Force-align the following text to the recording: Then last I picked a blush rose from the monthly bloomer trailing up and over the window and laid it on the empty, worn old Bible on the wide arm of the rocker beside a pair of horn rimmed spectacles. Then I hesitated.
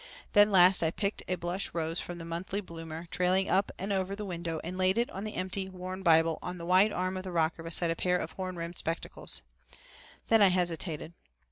Then 0.33 0.49
last 0.49 0.81
I 0.81 0.89
picked 0.89 1.21
a 1.27 1.35
blush 1.35 1.75
rose 1.75 2.01
from 2.01 2.17
the 2.17 2.25
monthly 2.25 2.59
bloomer 2.59 3.05
trailing 3.11 3.47
up 3.47 3.71
and 3.77 3.93
over 3.93 4.15
the 4.15 4.25
window 4.25 4.59
and 4.63 4.75
laid 4.75 4.97
it 4.97 5.11
on 5.11 5.25
the 5.25 5.35
empty, 5.35 5.69
worn 5.69 5.99
old 5.99 6.05
Bible 6.05 6.39
on 6.41 6.57
the 6.57 6.65
wide 6.65 6.91
arm 6.91 7.17
of 7.17 7.23
the 7.23 7.31
rocker 7.31 7.61
beside 7.61 7.91
a 7.91 7.95
pair 7.95 8.17
of 8.17 8.31
horn 8.31 8.55
rimmed 8.55 8.77
spectacles. 8.79 9.43
Then 10.27 10.41
I 10.41 10.47
hesitated. 10.47 11.13